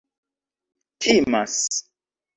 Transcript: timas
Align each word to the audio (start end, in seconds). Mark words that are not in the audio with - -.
timas 1.01 1.61